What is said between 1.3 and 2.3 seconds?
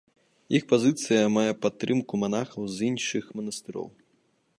мае падтрымку